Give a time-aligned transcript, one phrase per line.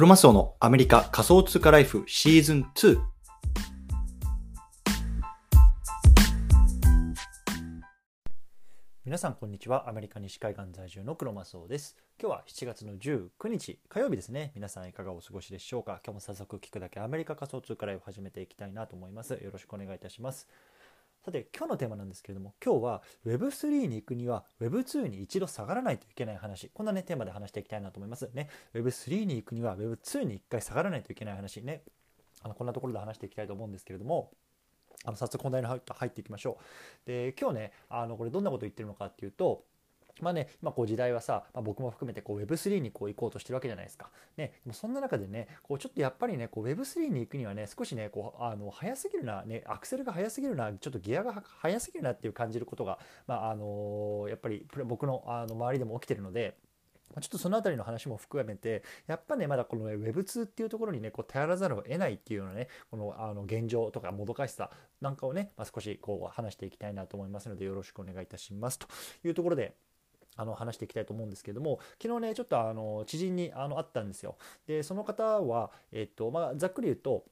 [0.00, 2.98] クロマスオのアメリカ仮想通貨ライフシーズン2。
[9.04, 9.90] 皆さんこんにちは。
[9.90, 11.98] アメリカ西海岸在住のクロマスオです。
[12.18, 14.52] 今日は7月の19日火曜日ですね。
[14.54, 16.00] 皆さんいかがお過ごしでしょうか？
[16.02, 19.34] 今日も早速聞くだけアメリカ仮想通貨ライフ始めていきたいなと思います。
[19.34, 20.48] よろしくお願いいたします。
[21.22, 26.70] さて今日のテーマなんですけれども今日は Web3 に行くには Web2 に一度下がらないといけない話。
[26.72, 28.30] こんなねテーマで話していきたいなと思います。
[28.32, 28.48] ね。
[28.72, 31.62] Web3 に行くには Web2 に一回下がらないといけない話。
[31.62, 31.82] ね。
[32.42, 34.30] あのこんなところで話していきたいと思うんですけれども
[35.04, 36.58] あの早速本題に入っていきましょ
[37.04, 37.06] う。
[37.06, 39.64] で今日ねあのこれどんなこと言ってるのかっていうと
[40.20, 44.10] まあね、今こう時代はさ、まあ、僕も含めてこう Web3 にこう行こうとしてるわけじゃないですか。
[44.36, 56.56] ね、でもそんな中でね、こうちょっとやっぱりね、こう Web3 に行くにはね、少しね、こうあの早すぎるな、ね、アクセルが早すぎるな、ちょっとギアが早すぎるなっていう感じることが、まああのやっぱり僕のあの周りでも起きてるので、
[57.20, 68.78] ちょっとその辺りの話も含めて、やっぱね、まだこの、Web2 っていうところにね、こう頼らざるを得ないっていうようなね、このあの現状とかもどかしさなんかをね、まあ、少しこう話していきたいなと思いますので、よろしくお願いいたします。
[68.78, 68.86] と
[69.24, 69.74] いうところで、
[70.40, 77.24] あの話していきたいと思うんですけども昨日ねちょっとあの知人にあの会ったんですよでその方は、えっとまあ、ざっくり言うと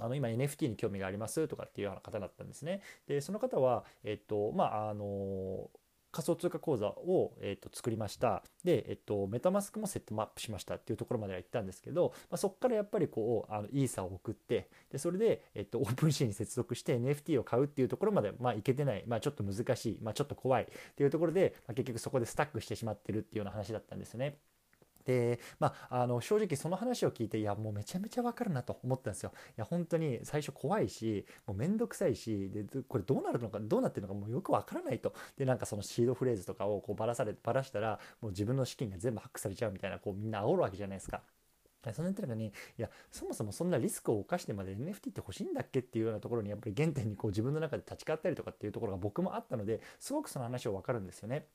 [0.00, 2.80] あの今 NFT に興味がありますとかっていうような方だったんですね。
[3.06, 5.68] でその方は、えっとまあ、あの
[6.12, 24.38] 仮想通貨口座を、えーと、作りましたで、えっと、メタマスクもセットマップしましたっていうところまでは行ったんですけど、まあ、そこからやっぱりこうあのイーサを送ってでそれで、えっと、オープンシーンに接続して NFT を買うっていうところまで、まあ、いけてない、まあ、ちょっと難しい、まあ、ちょっと怖いっていうところで、まあ、結局そこでスタックしてしまってるっていうような話だったんですよね。
[25.04, 29.32] でまあ、あの正直その話を聞いていやもうめちゃめちゃわかるなと思ったんですよ。
[29.50, 41.22] いや本当に最初怖いしもうめんどくさいしでこれどうなるのかどうなってるのかもうよくわからないとでなんかそのシードフレーズとかをこうばらさればらしたらもう自分の資金が全部ハックされちゃうみたいなこうみんな煽るわけじゃないですか。
[41.92, 51.48] その言ってるのに、いや、そもそもそんなリスクを冒してまで NFT って欲しいんだっけっていうようなところに、やっぱり原点にこう自分の中で立ち返ったりとかっていうところが僕もあったので、すごくその話をわかるんですよね。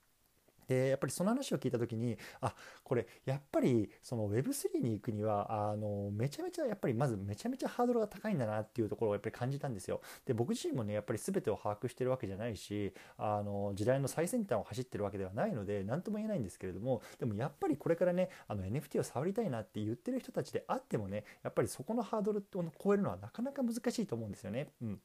[0.67, 10.01] でやっぱりその話を聞いた時にあこれやっぱりその Web3 に行くにはあのめちゃめちゃやっぱりまずめちゃめちゃハードルが高いんだなっていうところをやっぱり感じたんですよ。
[10.25, 22.44] で僕自身もねやっぱり全てを把握してるわけじゃないしあの時代の最先端を走ってるわけではないので何とも言えないんですけれどもでもやっぱりこれからねあの NFT を触りたいなって言ってる人たちであってもねやっぱりそこのハードルを
[22.83, 24.69] 超えるのはなかなか難しいと思うんですよね。
[24.81, 25.00] うん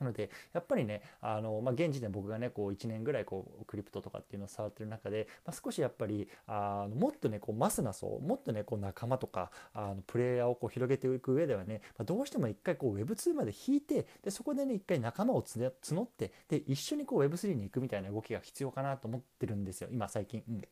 [0.00, 20.42] なのでやっぱりねあの、まあ、現時点僕がねこう1年ぐらいこうクリプトとかっていうのを触ってる中で、まあ、少しやっぱりあのもっとねこうマスな層もっとねこう仲間とかあのプレイヤーをこう広げていく上ではね、まあ、どうしても一回こう Web2 まで引いてでそこでね一回仲間を募ってで一緒にこう Web3 に行くみたいな動きが必要かなと思ってるんですよ今最近。
[20.48, 20.62] うん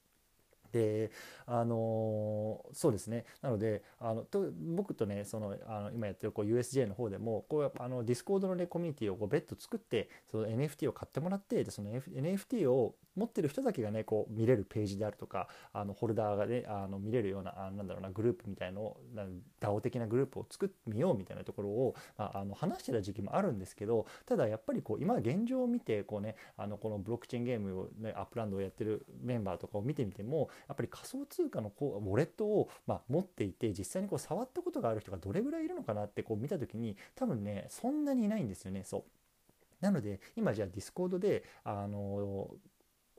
[0.73, 1.11] で
[1.47, 3.25] あのそうですね。
[3.43, 19.01] なのであのと僕とねそのあの今やってるこう USJ の方でもこうあの Discord の、ね、コミュニティをこう別途作ってその NFT を買ってもらってでその NFT を持ってる人だけがねこう見れるページであるとかあのホルダーがねあの見れるようなあなんだろうなグループみたいのを
[19.61, 39.05] DAO 的なグループを作ってみようみたいなところを、まあ、あの話してた時期もあるんですけどただやっぱりこう今現状を見てこうねあのこのブロックチェーンゲームを、ね、 Upland をやってるメンバーとかを見てみてもやっぱり仮想通貨のこうウォレットを、ま、持っていて実際にこう触ったことがある人がどれぐらいいるのかなってこう見た時に多分ねそんなにいないんですよねそう。
[39.81, 42.49] なので今じゃあ Discord であの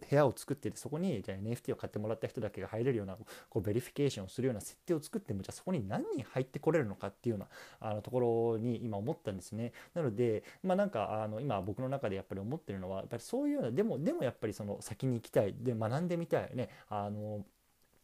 [0.10, 3.18] 部屋を作っててそこにじゃあ NFT を買ってもらった人だけが入れるような
[3.50, 7.46] こう verification をするような設定を作ってもじゃあそこに何人入ってこれるのかっていうよ
[7.82, 9.74] うなあのところに今思ったんですね。
[9.94, 17.46] なのでまあなんかあの今僕の中でやっぱり思ってるのはやっぱりそういうようなでもでもやっぱりその先に行きたいで学んでみたいねあの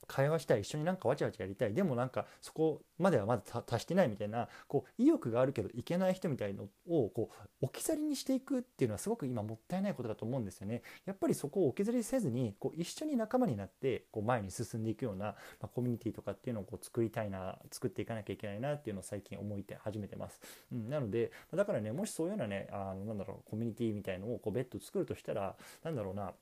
[0.08, 7.30] 会話したい一緒になんかわちゃわちゃやりたいでもなんかそこまではまだ達してないみたいなこう意欲があるけどいけない人みたいのをこ
[7.62, 10.82] う置き去りにしていくっていうのはすごく今もったいないことだと思うんですよね。
[11.06, 20.40] やっぱりそこを置き去りせずにこう一緒に仲間になってこう前に進んでいくような、ま、コミュニティとかっていうのをこう作りたいな作っていかなきゃいけないなっていうのを最近思いて始めてます。
[20.72, 26.34] うん、なのでだからねもしそういうようなねあのなんだろうコミュニティみたいのをこう別途作るとしたらなんだろうな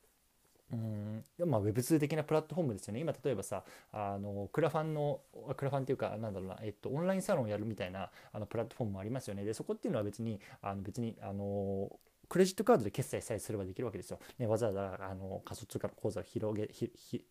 [0.74, 3.00] うんまあ、Web2 的なプラットフォームですよね。
[3.00, 5.22] 今、例えばさ、あのクラファンの、
[5.56, 9.44] クラファンっていうか、なんだろうな、えっと、オンラインサロンをやるみたいなあのプラットフォームもありますよね。
[9.44, 11.90] で、そこっていうのは別に、あの別に、あの
[12.30, 14.20] クレジットカードで決済さえすればできるわけですよ。
[14.40, 17.25] ね、わざわざあの仮想通貨の口座を広げ、ひひ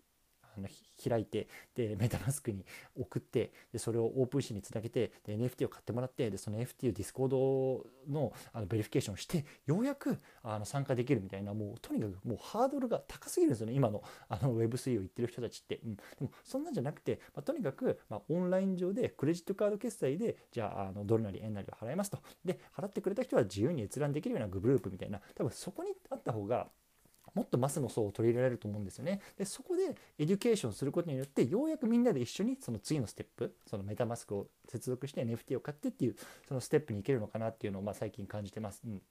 [0.56, 0.68] あの
[1.02, 2.64] 開いてで MetaMask に
[2.98, 22.18] 送ってでそれを OpenSea につなげてで NFT を買ってもらってでその NFT を Discord のあの verification してようやくあの参加できるみたいなもうとにかくもうハードルが高すぎるんですよね今のあの Web3 を言ってる人たちって、うん、でもそんなんじゃなくて、まあ、とにかく、まあ、オンライン上でクレジットカード決済でじゃああのドルなり円なりを払いますと。
[22.44, 25.20] で払ってくれた人は自由に閲覧できるようなグループみたいな。
[25.34, 26.68] 多分そこにあった方が
[27.34, 29.20] もっとマスの層を取り入れられると思うんですよね。
[29.38, 38.82] でそこで education することによってようやくみんなで一緒にその次のステップその MetaMask を接続して NFT を買ってっていうそのステップに行けるのかなっていうのをまあ最近感じてます。
[38.84, 39.02] うん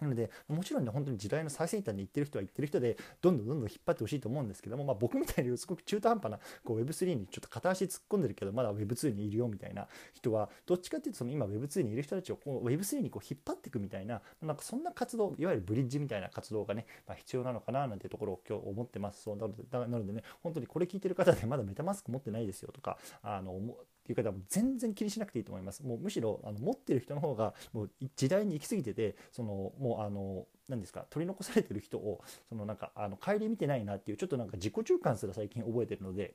[0.00, 19.22] なのでもちろんね本当に時代の最先端に行ってる人は行ってる人でどんどんどんどん引っ張ってほしいと思うんですけども、まあ、僕みたいにすごく中途半端なこう Web3 にちょっと片足突っ込んでるけどまだ Web2 にいるよみたいな人はどっちかっていうとその今 Web2 にいる人たちをこう Web3 にこう引っ張っていくみたいななんかそんな活動いわゆるブリッジみたいな活動がね、まあ、必要なのかななんてところを今日思ってます。
[19.22, 23.58] そうなのでなのでね本当にこれ聞いてる方でまだ MetaMask 持ってないですよとかあの
[24.10, 25.84] っていう方は全然気にしなくていいと思います。
[25.84, 36.34] もうむしろあの持ってる人の方がもう時代に行き過ぎててそのもうあの何ですか取り残されてる人をそのなんかあの顧みてないなっていうちょっとなんか自己中感すら最近覚えてるので。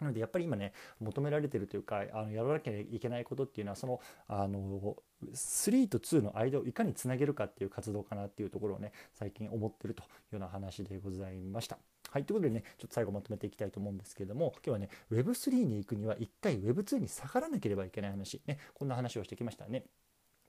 [0.00, 4.96] なのでやっぱり今ね求められてるというかあのやらなきゃいけないことっていうのはそのあの
[5.32, 11.78] 3と2の間をいかにつなげるかっていう活動かなっていうところをね最近思ってるというような話でございました。
[12.12, 19.86] はい、ということでね、ちょっと最後まとめていきたいと思うんですけれども、今日はね、Web3 に行くには一回 Web2 に下がらなければいけない話、ね、こんな話をしてきましたね。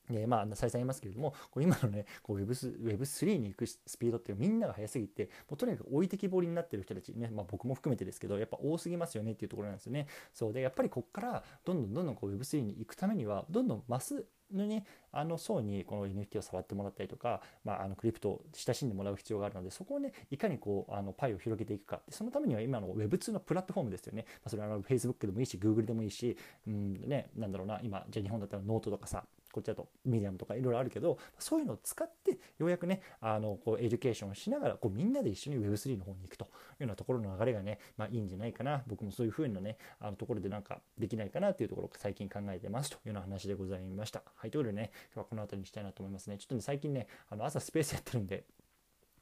[0.09, 10.07] でまあ、再三言いますけれども、こう今のね、Web3 に行くスピードってみんなが速すぎて、もうとにかく置いてきぼりになってる人たちね、まあ、僕も含めてですけど、やっぱ多すぎますよねっていうところなんですよね。
[10.33, 22.01] そうで、やっぱりここからどんどんどんどんこう Web3 に行くためには、どんどんマスのね、あの層にこの NFT を触ってもらったりとか、まあ、あのクリプトを親しんでもらう必要があるので、そこをね、いかにこう、あのパイを広げていくか。
[22.09, 24.25] そのためには今の Web2 のプラットフォームですよね。
[24.27, 29.23] まあ、それはあの Facebook でもいいし、Google でもいいし、うんね、なんだろうな、今、じゃあ日本だったらノートとかさ、
[29.53, 44.23] こっちだとミディアムとかいろいろあるけどそういうのを使ってようやくねあのこう education をしながらこうみんなで一緒に Web3 の方に行くというようなところの流れがね、まあ、いいんじゃないかな僕もそういう風なねあのところでなんかできないかなっていうところを最近考えてますというような話でございました。
[44.35, 46.37] はいということでね今日はこの辺りにしたいなと思いますね。
[46.37, 48.43] ちょっとね最近ねあの朝スペースやってるんで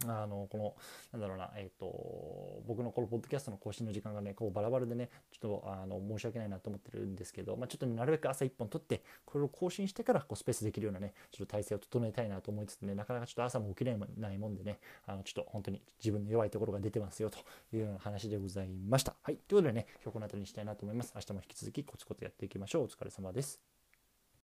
[0.08, 0.76] あのこの
[1.12, 17.40] なんだろうな、えーと、僕のこのポッドキャストの更新の時間がねこうバラバラでねちょっとあの申し訳ないなと思ってるんですけど、まあ、ちょっと、ね、なるべく朝1本撮ってこれを更新してからこうスペースできるようなねちょっと体制を整えたいなと思いつつねなかなかちょっと朝も起きれないもんでねあのちょっと本当に自分の弱いところが出てますよと
[17.74, 19.16] いうような話でございました。
[19.22, 21.14] はいということでね今日この辺りにしたいなと思います。
[21.16, 22.84] 明日も引き続きコツコツやっていきましょう。
[22.84, 23.71] お疲れ様です。